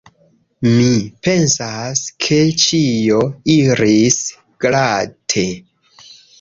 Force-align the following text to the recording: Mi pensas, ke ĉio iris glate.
Mi 0.67 0.85
pensas, 1.27 2.01
ke 2.25 2.41
ĉio 2.65 3.21
iris 3.59 4.19
glate. 4.67 5.49